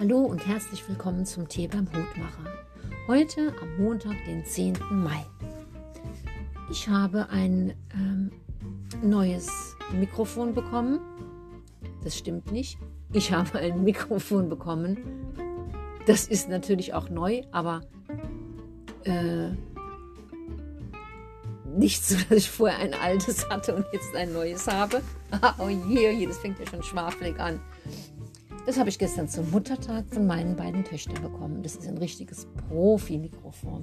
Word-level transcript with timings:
Hallo 0.00 0.18
und 0.18 0.46
herzlich 0.46 0.88
willkommen 0.88 1.26
zum 1.26 1.48
Tee 1.48 1.66
beim 1.66 1.88
Hutmacher. 1.88 2.44
Heute 3.08 3.52
am 3.60 3.82
Montag, 3.82 4.14
den 4.28 4.44
10. 4.44 4.78
Mai. 4.92 5.26
Ich 6.70 6.88
habe 6.88 7.28
ein 7.30 7.74
ähm, 7.94 8.30
neues 9.02 9.74
Mikrofon 9.92 10.54
bekommen. 10.54 11.00
Das 12.04 12.16
stimmt 12.16 12.52
nicht. 12.52 12.78
Ich 13.12 13.32
habe 13.32 13.58
ein 13.58 13.82
Mikrofon 13.82 14.48
bekommen. 14.48 14.98
Das 16.06 16.28
ist 16.28 16.48
natürlich 16.48 16.94
auch 16.94 17.08
neu, 17.08 17.42
aber 17.50 17.80
äh, 19.02 19.48
nicht 21.76 22.04
so, 22.04 22.16
dass 22.28 22.38
ich 22.38 22.50
vorher 22.50 22.78
ein 22.78 22.94
altes 22.94 23.50
hatte 23.50 23.74
und 23.74 23.84
jetzt 23.92 24.14
ein 24.14 24.32
neues 24.32 24.68
habe. 24.68 25.02
oh 25.58 25.68
je, 25.68 26.08
oh 26.08 26.12
je, 26.12 26.26
das 26.26 26.38
fängt 26.38 26.60
ja 26.60 26.66
schon 26.66 26.84
schwafelig 26.84 27.40
an. 27.40 27.58
Das 28.68 28.78
habe 28.78 28.90
ich 28.90 28.98
gestern 28.98 29.26
zum 29.30 29.50
Muttertag 29.50 30.04
von 30.12 30.26
meinen 30.26 30.54
beiden 30.54 30.84
Töchtern 30.84 31.22
bekommen. 31.22 31.62
Das 31.62 31.74
ist 31.74 31.88
ein 31.88 31.96
richtiges 31.96 32.46
Profi-Mikrofon. 32.68 33.82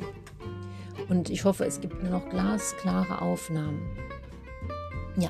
Und 1.09 1.31
ich 1.31 1.43
hoffe, 1.43 1.65
es 1.65 1.81
gibt 1.81 2.03
nur 2.03 2.11
noch 2.11 2.29
glasklare 2.29 3.19
Aufnahmen. 3.19 3.81
Ja, 5.17 5.29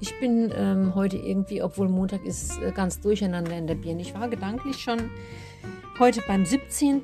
ich 0.00 0.18
bin 0.18 0.50
ähm, 0.56 0.94
heute 0.94 1.18
irgendwie, 1.18 1.62
obwohl 1.62 1.90
Montag 1.90 2.24
ist, 2.24 2.58
äh, 2.62 2.72
ganz 2.72 3.02
durcheinander 3.02 3.54
in 3.54 3.66
der 3.66 3.74
Birne. 3.74 4.00
Ich 4.00 4.14
war 4.14 4.30
gedanklich 4.30 4.78
schon 4.78 5.10
heute 5.98 6.22
beim 6.26 6.46
17. 6.46 7.02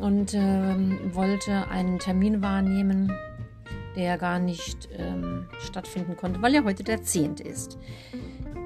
und 0.00 0.32
ähm, 0.34 0.96
wollte 1.12 1.66
einen 1.70 1.98
Termin 1.98 2.40
wahrnehmen 2.40 3.12
der 3.98 4.16
gar 4.16 4.38
nicht 4.38 4.88
ähm, 4.96 5.48
stattfinden 5.58 6.16
konnte, 6.16 6.40
weil 6.40 6.54
ja 6.54 6.62
heute 6.62 6.84
der 6.84 7.02
10. 7.02 7.38
ist. 7.38 7.78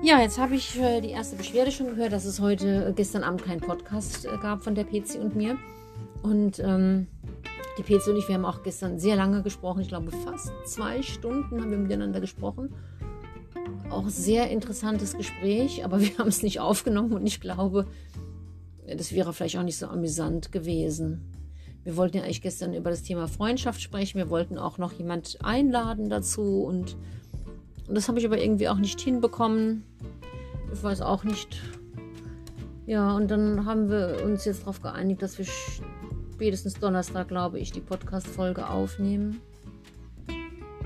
Ja, 0.04 0.20
jetzt 0.20 0.36
habe 0.36 0.56
ich 0.56 0.80
äh, 0.80 1.00
die 1.00 1.10
erste 1.10 1.36
Beschwerde 1.36 1.70
schon 1.70 1.86
gehört, 1.86 2.12
dass 2.12 2.24
es 2.24 2.40
heute, 2.40 2.86
äh, 2.86 2.92
gestern 2.92 3.22
Abend 3.22 3.44
keinen 3.44 3.60
Podcast 3.60 4.26
äh, 4.26 4.36
gab 4.36 4.64
von 4.64 4.74
der 4.74 4.82
PC 4.82 5.20
und 5.20 5.36
mir. 5.36 5.56
Und 6.24 6.58
ähm, 6.58 7.06
die 7.78 7.84
PC 7.84 8.08
und 8.08 8.16
ich, 8.16 8.26
wir 8.26 8.34
haben 8.34 8.44
auch 8.44 8.64
gestern 8.64 8.98
sehr 8.98 9.14
lange 9.14 9.44
gesprochen. 9.44 9.80
Ich 9.80 9.86
glaube, 9.86 10.10
fast 10.10 10.50
zwei 10.66 11.02
Stunden 11.02 11.60
haben 11.60 11.70
wir 11.70 11.78
miteinander 11.78 12.20
gesprochen. 12.20 12.74
Auch 13.90 14.08
sehr 14.08 14.50
interessantes 14.50 15.16
Gespräch, 15.16 15.84
aber 15.84 16.00
wir 16.00 16.18
haben 16.18 16.28
es 16.28 16.42
nicht 16.42 16.58
aufgenommen 16.58 17.12
und 17.12 17.24
ich 17.24 17.40
glaube, 17.40 17.86
das 18.84 19.12
wäre 19.12 19.32
vielleicht 19.32 19.56
auch 19.56 19.62
nicht 19.62 19.78
so 19.78 19.86
amüsant 19.86 20.50
gewesen. 20.50 21.30
Wir 21.84 21.96
wollten 21.96 22.16
ja 22.16 22.24
eigentlich 22.24 22.42
gestern 22.42 22.74
über 22.74 22.90
das 22.90 23.04
Thema 23.04 23.28
Freundschaft 23.28 23.80
sprechen. 23.80 24.18
Wir 24.18 24.30
wollten 24.30 24.58
auch 24.58 24.78
noch 24.78 24.92
jemand 24.94 25.38
einladen 25.44 26.10
dazu 26.10 26.64
und, 26.64 26.96
und 27.88 27.94
das 27.94 28.08
habe 28.08 28.18
ich 28.18 28.26
aber 28.26 28.40
irgendwie 28.40 28.68
auch 28.68 28.78
nicht 28.78 29.00
hinbekommen. 29.00 29.84
Ich 30.72 30.82
weiß 30.82 31.02
auch 31.02 31.24
nicht. 31.24 31.60
Ja, 32.86 33.14
und 33.14 33.30
dann 33.30 33.64
haben 33.64 33.88
wir 33.90 34.22
uns 34.24 34.44
jetzt 34.44 34.62
darauf 34.62 34.80
geeinigt, 34.82 35.22
dass 35.22 35.38
wir 35.38 35.46
spätestens 36.34 36.74
Donnerstag, 36.74 37.28
glaube 37.28 37.58
ich, 37.58 37.70
die 37.70 37.80
Podcast-Folge 37.80 38.68
aufnehmen. 38.68 39.40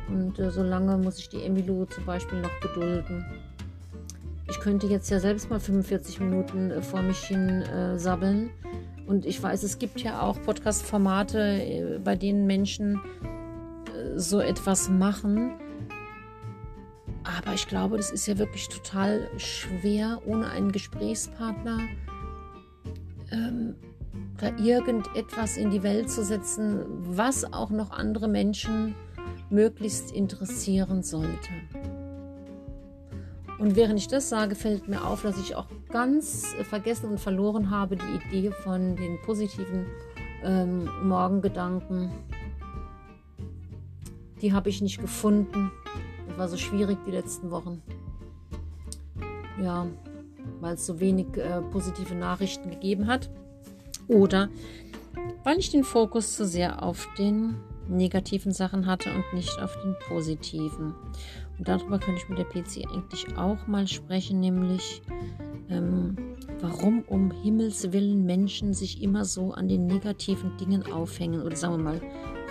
Und 0.09 0.39
äh, 0.39 0.51
solange 0.51 0.99
muss 0.99 1.19
ich 1.19 1.29
die 1.29 1.43
Emilo 1.43 1.87
zum 1.87 2.05
Beispiel 2.05 2.41
noch 2.41 2.61
gedulden. 2.61 3.25
Ich 4.49 4.61
könnte 4.61 4.87
jetzt 4.87 5.11
ja 5.11 5.19
selbst 5.19 5.51
mal 5.51 5.59
45 5.59 6.21
Minuten 6.21 6.71
äh, 6.71 6.83
vor 6.83 7.03
mich 7.03 7.19
hin 7.19 7.63
äh, 7.63 7.99
sabbeln. 7.99 8.51
Und 9.07 9.25
ich 9.25 9.43
weiß, 9.43 9.63
es 9.63 9.79
gibt 9.79 10.01
ja 10.01 10.21
auch 10.21 10.41
Podcast-Formate, 10.43 11.39
äh, 11.39 11.99
bei 12.03 12.17
denen 12.17 12.47
Menschen 12.47 13.01
äh, 13.95 14.19
so 14.19 14.41
etwas 14.41 14.89
machen. 14.89 15.55
Aber 17.27 17.55
ich 17.55 17.67
glaube, 17.67 17.97
das 17.97 18.11
ist 18.11 18.27
ja 18.27 18.39
wirklich 18.39 18.69
total 18.69 19.29
schwer, 19.37 20.21
ohne 20.27 20.49
einen 20.51 20.71
Gesprächspartner 20.71 21.81
ähm, 23.33 23.75
da 24.39 24.57
irgendetwas 24.59 25.57
in 25.57 25.71
die 25.71 25.83
Welt 25.83 26.11
zu 26.11 26.25
setzen, 26.25 26.85
was 27.17 27.53
auch 27.53 27.71
noch 27.71 27.91
andere 27.91 28.29
Menschen 28.29 28.95
möglichst 29.51 30.13
interessieren 30.13 31.03
sollte. 31.03 31.51
Und 33.59 33.75
während 33.75 33.99
ich 33.99 34.09
das 34.09 34.29
sage, 34.29 34.55
fällt 34.55 34.87
mir 34.87 35.05
auf, 35.05 35.23
dass 35.23 35.39
ich 35.39 35.57
auch 35.57 35.67
ganz 35.89 36.55
vergessen 36.69 37.11
und 37.11 37.19
verloren 37.21 37.71
habe 37.71 37.97
die 37.97 38.39
Idee 38.39 38.51
von 38.51 38.97
den 38.97 39.19
positiven 39.23 39.87
ähm, 40.45 40.89
Morgengedanken. 41.09 42.11
Die 44.43 44.53
habe 44.53 44.69
ich 44.69 44.83
nicht 44.83 45.01
gefunden. 45.01 45.73
War 46.37 46.49
so 46.49 46.57
schwierig 46.57 46.99
die 47.07 47.13
letzten 47.13 47.51
Wochen. 47.51 47.83
Ja, 49.63 49.87
weil 50.61 50.75
es 50.75 50.87
so 50.87 51.01
wenig 51.01 51.37
äh, 51.37 51.63
positive 51.63 52.15
Nachrichten 52.15 52.71
gegeben 52.71 53.07
hat. 53.07 53.31
Oder 54.09 54.49
weil 55.45 55.59
ich 55.59 55.71
den 55.71 55.85
Fokus 55.85 56.37
zu 56.37 56.47
sehr 56.47 56.83
auf 56.83 57.09
den 57.19 57.57
negativen 57.89 58.53
Sachen 58.53 58.87
hatte 58.87 59.11
und 59.11 59.25
nicht 59.33 59.61
auf 59.61 59.77
den 59.83 59.95
positiven. 60.09 60.95
Und 61.59 61.69
darüber 61.69 61.99
könnte 61.99 62.21
ich 62.21 62.29
mit 62.29 62.39
der 62.39 62.45
PC 62.45 62.87
eigentlich 62.93 63.37
auch 63.39 63.67
mal 63.67 63.87
sprechen, 63.87 64.41
nämlich 64.41 65.03
ähm, 65.71 66.17
warum 66.61 67.03
um 67.07 67.31
Himmels 67.31 67.93
willen 67.93 68.25
Menschen 68.27 68.75
sich 68.75 69.03
immer 69.03 69.25
so 69.25 69.53
an 69.53 69.69
den 69.69 69.87
negativen 69.87 70.57
Dingen 70.59 70.93
aufhängen. 70.93 71.43
Oder 71.43 71.57
sagen 71.57 71.77
wir 71.77 71.85
mal, 71.85 72.01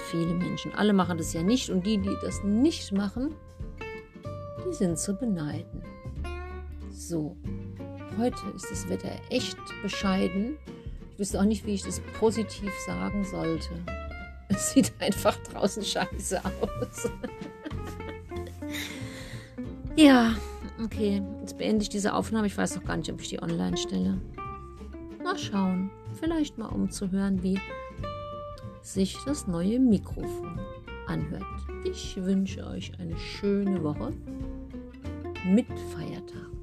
viele 0.09 0.33
Menschen. 0.33 0.73
Alle 0.73 0.93
machen 0.93 1.17
das 1.17 1.33
ja 1.33 1.43
nicht 1.43 1.69
und 1.69 1.85
die, 1.85 1.97
die 1.97 2.15
das 2.21 2.43
nicht 2.43 2.91
machen, 2.91 3.35
die 4.65 4.73
sind 4.73 4.97
zu 4.97 5.13
beneiden. 5.13 5.83
So, 6.91 7.35
heute 8.17 8.37
ist 8.55 8.69
das 8.71 8.89
Wetter 8.89 9.11
echt 9.29 9.57
bescheiden. 9.81 10.57
Ich 11.11 11.19
wüsste 11.19 11.39
auch 11.39 11.45
nicht, 11.45 11.65
wie 11.65 11.73
ich 11.73 11.83
das 11.83 12.01
positiv 12.19 12.71
sagen 12.85 13.23
sollte. 13.23 13.69
Es 14.47 14.73
sieht 14.73 14.93
einfach 14.99 15.35
draußen 15.37 15.83
scheiße 15.83 16.39
aus. 16.45 17.09
Ja, 19.97 20.35
okay. 20.83 21.23
Jetzt 21.39 21.57
beende 21.57 21.81
ich 21.83 21.87
diese 21.87 22.13
Aufnahme. 22.13 22.47
Ich 22.47 22.57
weiß 22.57 22.75
noch 22.75 22.83
gar 22.83 22.97
nicht, 22.97 23.09
ob 23.09 23.21
ich 23.21 23.29
die 23.29 23.41
online 23.41 23.77
stelle. 23.77 24.19
Mal 25.23 25.37
schauen. 25.37 25.89
Vielleicht 26.19 26.57
mal 26.57 26.67
umzuhören, 26.67 27.41
wie 27.41 27.57
sich 28.81 29.17
das 29.25 29.47
neue 29.47 29.79
Mikrofon 29.79 30.59
anhört. 31.07 31.43
Ich 31.85 32.17
wünsche 32.17 32.67
euch 32.67 32.91
eine 32.99 33.17
schöne 33.17 33.81
Woche 33.83 34.11
mit 35.45 35.67
Feiertag. 35.93 36.54